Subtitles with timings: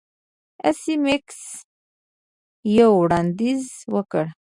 [0.65, 1.39] ایس میکس
[2.77, 3.63] یو وړاندیز
[3.93, 4.25] وکړ